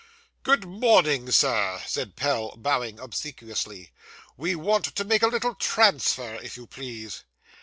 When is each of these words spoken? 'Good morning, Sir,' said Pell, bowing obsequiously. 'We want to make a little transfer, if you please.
'Good 0.41 0.65
morning, 0.65 1.29
Sir,' 1.29 1.79
said 1.85 2.15
Pell, 2.15 2.55
bowing 2.57 2.97
obsequiously. 2.99 3.91
'We 4.35 4.55
want 4.55 4.85
to 4.85 5.03
make 5.05 5.21
a 5.21 5.27
little 5.27 5.53
transfer, 5.53 6.39
if 6.41 6.57
you 6.57 6.65
please. 6.65 7.23